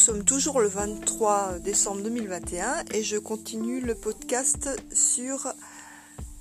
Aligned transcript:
sommes 0.00 0.24
toujours 0.24 0.62
le 0.62 0.68
23 0.68 1.58
décembre 1.58 2.00
2021 2.00 2.84
et 2.94 3.02
je 3.02 3.18
continue 3.18 3.82
le 3.82 3.94
podcast 3.94 4.70
sur 4.94 5.52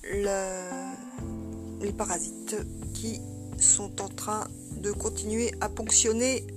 les 0.06 1.92
parasites 1.92 2.56
qui 2.94 3.20
sont 3.58 4.02
en 4.02 4.08
train 4.08 4.48
de 4.78 4.94
continuer 4.94 5.52
à 5.60 5.68
ponctionner 5.68 6.48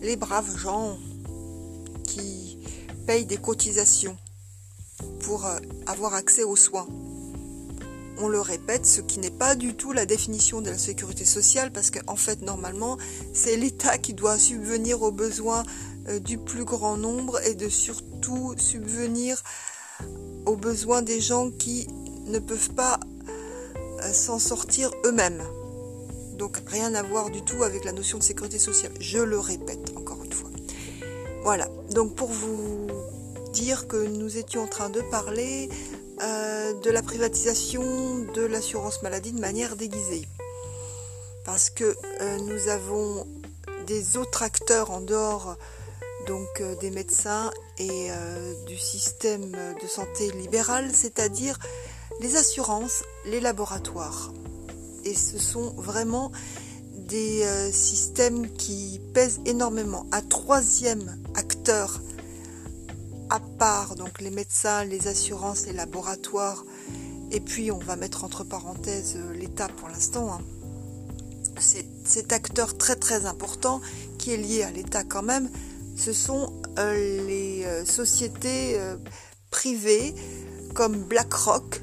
les 0.00 0.16
braves 0.16 0.56
gens 0.56 0.96
qui 2.04 2.60
payent 3.06 3.26
des 3.26 3.36
cotisations 3.36 4.16
pour 5.20 5.44
euh, 5.44 5.58
avoir 5.86 6.14
accès 6.14 6.44
aux 6.44 6.56
soins. 6.56 6.86
On 8.18 8.28
le 8.28 8.40
répète, 8.40 8.86
ce 8.86 9.02
qui 9.02 9.18
n'est 9.18 9.28
pas 9.28 9.54
du 9.54 9.74
tout 9.74 9.92
la 9.92 10.06
définition 10.06 10.62
de 10.62 10.70
la 10.70 10.78
sécurité 10.78 11.26
sociale 11.26 11.70
parce 11.72 11.90
qu'en 11.90 12.16
fait, 12.16 12.40
normalement, 12.40 12.96
c'est 13.34 13.58
l'État 13.58 13.98
qui 13.98 14.14
doit 14.14 14.38
subvenir 14.38 15.02
aux 15.02 15.12
besoins 15.12 15.64
du 16.20 16.38
plus 16.38 16.64
grand 16.64 16.96
nombre 16.96 17.40
et 17.46 17.54
de 17.54 17.68
surtout 17.68 18.54
subvenir 18.56 19.42
aux 20.46 20.56
besoins 20.56 21.02
des 21.02 21.20
gens 21.20 21.50
qui 21.50 21.86
ne 22.26 22.38
peuvent 22.38 22.74
pas 22.74 22.98
euh, 24.02 24.12
s'en 24.12 24.38
sortir 24.38 24.90
eux-mêmes. 25.04 25.42
Donc 26.34 26.58
rien 26.66 26.94
à 26.94 27.02
voir 27.02 27.30
du 27.30 27.42
tout 27.42 27.62
avec 27.62 27.84
la 27.84 27.92
notion 27.92 28.18
de 28.18 28.22
sécurité 28.22 28.58
sociale. 28.58 28.92
Je 29.00 29.18
le 29.18 29.38
répète 29.38 29.92
encore 29.96 30.22
une 30.22 30.32
fois. 30.32 30.50
Voilà, 31.42 31.68
donc 31.92 32.14
pour 32.14 32.28
vous 32.28 32.88
dire 33.52 33.88
que 33.88 33.96
nous 33.96 34.36
étions 34.36 34.64
en 34.64 34.66
train 34.66 34.90
de 34.90 35.00
parler 35.00 35.70
euh, 36.22 36.80
de 36.80 36.90
la 36.90 37.02
privatisation 37.02 38.26
de 38.34 38.42
l'assurance 38.42 39.02
maladie 39.02 39.32
de 39.32 39.40
manière 39.40 39.76
déguisée. 39.76 40.26
Parce 41.44 41.70
que 41.70 41.96
euh, 42.20 42.38
nous 42.38 42.68
avons 42.68 43.26
des 43.86 44.16
autres 44.16 44.42
acteurs 44.42 44.90
en 44.90 45.00
dehors 45.00 45.56
donc 46.26 46.60
euh, 46.60 46.74
des 46.76 46.90
médecins 46.90 47.50
et 47.78 48.08
du 48.66 48.76
système 48.76 49.52
de 49.52 49.86
santé 49.86 50.30
libéral, 50.32 50.90
c'est-à-dire 50.92 51.58
les 52.20 52.36
assurances, 52.36 53.04
les 53.26 53.40
laboratoires. 53.40 54.32
Et 55.04 55.14
ce 55.14 55.38
sont 55.38 55.74
vraiment 55.76 56.32
des 56.96 57.46
systèmes 57.70 58.50
qui 58.54 58.98
pèsent 59.12 59.40
énormément. 59.44 60.06
Un 60.10 60.22
troisième 60.22 61.18
acteur 61.34 62.00
à 63.30 63.40
part 63.40 63.94
donc 63.96 64.20
les 64.20 64.30
médecins, 64.30 64.84
les 64.84 65.08
assurances, 65.08 65.66
les 65.66 65.72
laboratoires, 65.72 66.64
et 67.30 67.40
puis 67.40 67.70
on 67.70 67.78
va 67.78 67.96
mettre 67.96 68.24
entre 68.24 68.44
parenthèses 68.44 69.16
euh, 69.16 69.34
l'État 69.34 69.68
pour 69.68 69.88
l'instant. 69.88 70.32
Hein. 70.32 70.40
Cet 72.04 72.32
acteur 72.32 72.76
très 72.76 72.96
très 72.96 73.24
important 73.24 73.80
qui 74.18 74.32
est 74.32 74.36
lié 74.36 74.62
à 74.62 74.70
l'État 74.70 75.04
quand 75.04 75.22
même, 75.22 75.48
ce 75.96 76.12
sont 76.12 76.52
euh, 76.78 77.26
les 77.26 77.64
euh, 77.64 77.84
sociétés 77.84 78.78
privées 79.50 80.14
comme 80.74 81.04
BlackRock, 81.04 81.82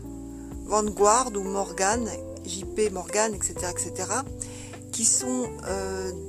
Vanguard 0.66 1.32
ou 1.36 1.44
Morgan, 1.44 2.08
JP 2.46 2.92
Morgan, 2.92 3.34
etc., 3.34 3.54
etc., 3.72 4.10
qui 4.92 5.06
sont 5.06 5.50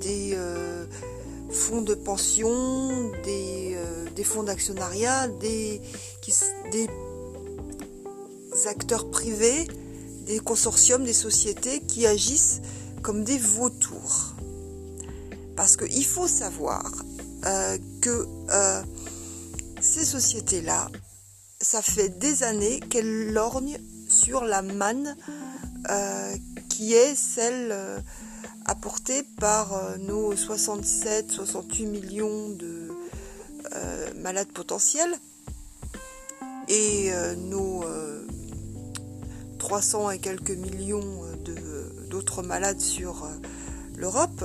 des 0.01 0.35
fonds 1.55 1.83
de 1.83 1.95
pension, 1.95 3.11
des, 3.23 3.77
euh, 3.77 4.25
fonds 4.25 4.43
d'actionnariat, 4.43 5.29
des 5.29 5.81
acteurs 8.67 9.11
privés, 9.11 9.69
des 10.27 10.41
consortiums, 10.41 11.05
des 11.05 11.13
sociétés 11.13 11.81
qui 11.81 12.07
agissent 12.07 12.61
comme 13.03 13.25
des 13.25 13.39
vautours. 13.39 14.35
Parce 15.57 15.77
qu'il 15.77 16.05
faut 16.05 16.27
savoir 16.27 16.91
euh, 17.47 17.79
que 18.01 18.27
euh, 18.51 18.83
ces 19.81 20.05
sociétés-là, 20.05 20.91
ça 21.61 21.83
fait 21.83 22.09
des 22.09 22.43
années 22.43 22.81
qu'elles 22.81 23.33
lorgnent 23.33 23.79
sur 24.09 24.45
la 24.45 24.63
manne 24.63 25.17
qui 26.71 26.95
est 26.95 27.15
celle 27.15 28.03
apportés 28.67 29.23
par 29.39 29.75
euh, 29.75 29.97
nos 29.99 30.35
67-68 30.35 31.87
millions 31.87 32.49
de 32.51 32.91
euh, 33.75 34.11
malades 34.21 34.49
potentiels 34.53 35.15
et 36.69 37.13
euh, 37.13 37.35
nos 37.35 37.85
300 39.59 40.11
et 40.11 40.19
quelques 40.19 40.51
millions 40.51 41.23
d'autres 42.11 42.43
malades 42.43 42.81
sur 42.81 43.27
l'Europe. 43.97 44.45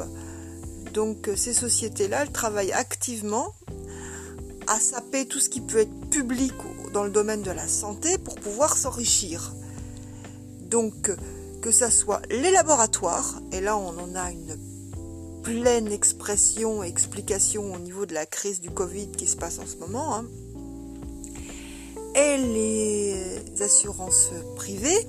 Donc 0.99 1.29
ces 1.37 1.53
sociétés-là, 1.53 2.23
elles 2.23 2.31
travaillent 2.33 2.73
activement 2.73 3.53
à 4.67 4.81
saper 4.81 5.25
tout 5.25 5.39
ce 5.39 5.47
qui 5.47 5.61
peut 5.61 5.77
être 5.77 6.09
public 6.09 6.51
dans 6.91 7.05
le 7.05 7.09
domaine 7.09 7.41
de 7.41 7.51
la 7.51 7.69
santé 7.69 8.17
pour 8.17 8.35
pouvoir 8.35 8.75
s'enrichir. 8.75 9.53
Donc 10.59 11.09
que 11.61 11.71
ce 11.71 11.89
soit 11.89 12.21
les 12.29 12.51
laboratoires, 12.51 13.41
et 13.53 13.61
là 13.61 13.77
on 13.77 13.97
en 13.97 14.13
a 14.13 14.29
une 14.29 14.57
pleine 15.41 15.89
expression 15.89 16.83
et 16.83 16.89
explication 16.89 17.73
au 17.73 17.79
niveau 17.79 18.05
de 18.05 18.13
la 18.13 18.25
crise 18.25 18.59
du 18.59 18.69
Covid 18.69 19.09
qui 19.11 19.25
se 19.25 19.37
passe 19.37 19.59
en 19.59 19.67
ce 19.67 19.77
moment, 19.77 20.17
hein, 20.17 20.25
et 22.15 22.35
les 22.35 23.61
assurances 23.61 24.31
privées, 24.57 25.07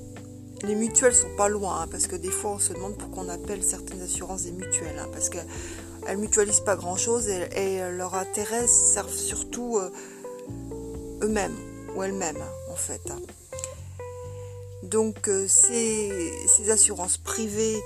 les 0.63 0.75
mutuelles 0.75 1.15
sont 1.15 1.35
pas 1.35 1.49
loin, 1.49 1.81
hein, 1.81 1.87
parce 1.89 2.07
que 2.07 2.15
des 2.15 2.29
fois 2.29 2.51
on 2.51 2.59
se 2.59 2.73
demande 2.73 2.95
pourquoi 2.95 3.23
on 3.23 3.29
appelle 3.29 3.63
certaines 3.63 4.01
assurances 4.01 4.43
des 4.43 4.51
mutuelles, 4.51 4.99
hein, 4.99 5.07
parce 5.11 5.29
qu'elles 5.29 6.17
mutualisent 6.17 6.61
pas 6.61 6.75
grand 6.75 6.97
chose 6.97 7.27
et, 7.27 7.79
leur 7.91 8.15
intérêt 8.15 8.67
servent 8.67 9.13
surtout 9.13 9.77
euh, 9.77 9.91
eux-mêmes 11.23 11.55
ou 11.95 12.03
elles-mêmes 12.03 12.43
en 12.69 12.75
fait. 12.75 13.01
Donc 14.83 15.27
euh, 15.27 15.47
ces, 15.47 16.69
assurances 16.69 17.17
privées 17.17 17.81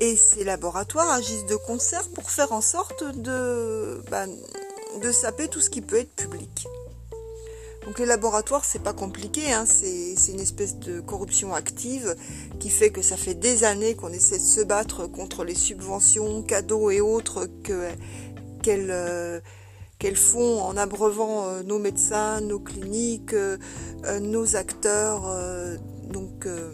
et 0.00 0.16
ces 0.16 0.44
laboratoires 0.44 1.10
agissent 1.10 1.46
de 1.46 1.56
concert 1.56 2.08
pour 2.14 2.30
faire 2.30 2.52
en 2.52 2.60
sorte 2.60 3.04
de, 3.04 4.02
ben, 4.10 4.28
de 5.00 5.12
saper 5.12 5.48
tout 5.48 5.60
ce 5.60 5.70
qui 5.70 5.80
peut 5.80 5.96
être 5.96 6.14
public. 6.14 6.66
Donc 7.84 7.98
les 7.98 8.06
laboratoires, 8.06 8.64
c'est 8.64 8.82
pas 8.82 8.92
compliqué, 8.92 9.52
hein. 9.52 9.64
c'est 9.66 10.14
une 10.28 10.40
espèce 10.40 10.78
de 10.78 11.00
corruption 11.00 11.52
active 11.52 12.14
qui 12.60 12.70
fait 12.70 12.90
que 12.90 13.02
ça 13.02 13.16
fait 13.16 13.34
des 13.34 13.64
années 13.64 13.94
qu'on 13.96 14.12
essaie 14.12 14.38
de 14.38 14.44
se 14.44 14.60
battre 14.60 15.06
contre 15.06 15.44
les 15.44 15.56
subventions, 15.56 16.42
cadeaux 16.42 16.90
et 16.90 17.00
autres 17.00 17.48
qu'elles 18.62 18.90
euh, 18.90 19.40
font 20.14 20.62
en 20.62 20.76
abreuvant 20.76 21.48
euh, 21.48 21.62
nos 21.64 21.78
médecins, 21.78 22.40
nos 22.40 22.60
cliniques, 22.60 23.34
nos 24.20 24.56
acteurs 24.56 25.26
donc 26.12 26.46
euh, 26.46 26.70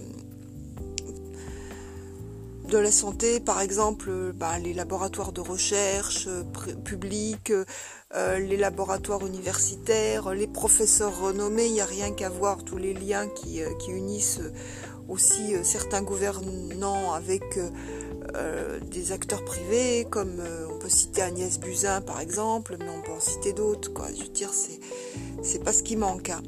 de 2.68 2.76
la 2.76 2.90
santé, 2.90 3.40
par 3.40 3.62
exemple, 3.62 4.10
bah, 4.34 4.58
les 4.58 4.74
laboratoires 4.74 5.32
de 5.32 5.40
recherche 5.40 6.26
euh, 6.26 6.42
publics, 6.84 7.50
euh, 8.14 8.38
les 8.38 8.56
laboratoires 8.56 9.26
universitaires, 9.26 10.32
les 10.34 10.46
professeurs 10.46 11.20
renommés, 11.20 11.66
il 11.66 11.74
n'y 11.74 11.80
a 11.80 11.86
rien 11.86 12.12
qu'à 12.12 12.28
voir 12.28 12.64
tous 12.64 12.78
les 12.78 12.94
liens 12.94 13.28
qui, 13.28 13.60
unissent 13.88 14.40
aussi 15.08 15.54
certains 15.62 16.02
gouvernants 16.02 17.12
avec 17.12 17.58
des 18.90 19.12
acteurs 19.12 19.42
privés, 19.44 20.06
comme 20.10 20.42
on 20.70 20.78
peut 20.78 20.90
citer 20.90 21.22
Agnès 21.22 21.58
Buzyn 21.58 22.02
par 22.02 22.20
exemple, 22.20 22.76
mais 22.78 22.90
on 22.90 23.00
peut 23.00 23.12
en 23.12 23.20
citer 23.20 23.54
d'autres. 23.54 23.90
Je 24.14 24.22
veux 24.22 24.28
dire, 24.28 24.50
c'est 25.42 25.64
pas 25.64 25.72
ce 25.72 25.82
qui 25.82 25.96
manque. 25.96 26.28
Hein 26.28 26.42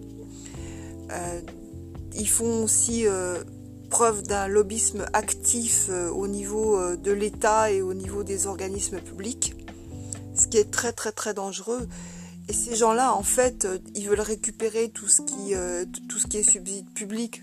ils 2.14 2.28
font 2.28 2.64
aussi 2.64 3.06
euh, 3.06 3.42
preuve 3.88 4.22
d'un 4.22 4.48
lobbyisme 4.48 5.06
actif 5.12 5.86
euh, 5.88 6.10
au 6.10 6.26
niveau 6.26 6.76
euh, 6.76 6.96
de 6.96 7.12
l'État 7.12 7.70
et 7.70 7.82
au 7.82 7.94
niveau 7.94 8.22
des 8.24 8.46
organismes 8.46 9.00
publics, 9.00 9.54
ce 10.40 10.48
qui 10.48 10.58
est 10.58 10.70
très 10.70 10.92
très 10.92 11.12
très 11.12 11.34
dangereux. 11.34 11.88
Et 12.48 12.52
ces 12.52 12.74
gens-là, 12.74 13.14
en 13.14 13.22
fait, 13.22 13.68
ils 13.94 14.08
veulent 14.08 14.20
récupérer 14.20 14.88
tout 14.88 15.06
ce 15.06 15.22
qui, 15.22 15.54
tout 16.08 16.18
ce 16.18 16.26
qui 16.26 16.38
est 16.38 16.42
subside 16.42 16.88
public 16.94 17.42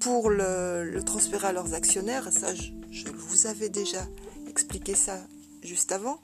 pour 0.00 0.30
le, 0.30 1.00
transférer 1.04 1.48
à 1.48 1.52
leurs 1.52 1.74
actionnaires. 1.74 2.28
Ça, 2.32 2.54
je, 2.54 2.70
vous 3.12 3.46
avais 3.46 3.68
déjà 3.68 4.06
expliqué 4.48 4.94
ça 4.94 5.18
juste 5.62 5.92
avant. 5.92 6.20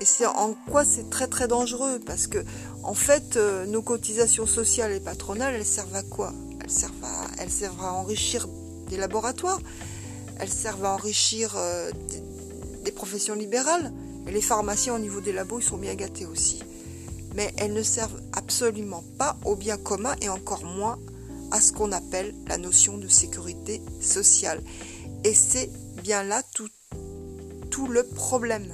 Et 0.00 0.04
c'est 0.04 0.26
en 0.26 0.54
quoi 0.68 0.84
c'est 0.84 1.10
très 1.10 1.26
très 1.26 1.48
dangereux? 1.48 2.00
Parce 2.04 2.26
que 2.26 2.38
en 2.84 2.94
fait 2.94 3.36
euh, 3.36 3.66
nos 3.66 3.82
cotisations 3.82 4.46
sociales 4.46 4.92
et 4.92 5.00
patronales 5.00 5.54
elles 5.54 5.64
servent 5.64 5.94
à 5.94 6.02
quoi? 6.04 6.32
Elles 6.60 6.70
servent 6.70 7.04
à, 7.04 7.26
elles 7.38 7.50
servent 7.50 7.84
à 7.84 7.92
enrichir 7.92 8.46
des 8.88 8.96
laboratoires, 8.96 9.60
elles 10.38 10.52
servent 10.52 10.84
à 10.84 10.92
enrichir 10.92 11.56
euh, 11.56 11.90
des, 12.88 12.92
professions 12.94 13.34
libérales 13.34 13.92
et 14.26 14.30
les 14.32 14.40
pharmaciens 14.40 14.94
au 14.94 14.98
niveau 14.98 15.20
des 15.20 15.32
labos 15.32 15.60
ils 15.60 15.64
sont 15.64 15.76
bien 15.76 15.94
gâtés 15.94 16.26
aussi. 16.26 16.62
Mais 17.34 17.52
elles 17.58 17.72
ne 17.72 17.82
servent 17.82 18.20
absolument 18.32 19.04
pas 19.18 19.36
au 19.44 19.56
bien 19.56 19.76
commun 19.76 20.14
et 20.22 20.28
encore 20.28 20.64
moins 20.64 20.98
à 21.50 21.60
ce 21.60 21.72
qu'on 21.72 21.92
appelle 21.92 22.34
la 22.46 22.58
notion 22.58 22.98
de 22.98 23.08
sécurité 23.08 23.82
sociale. 24.00 24.62
Et 25.24 25.34
c'est 25.34 25.70
bien 26.02 26.22
là 26.22 26.42
tout, 26.54 26.68
tout 27.70 27.86
le 27.88 28.02
problème. 28.04 28.66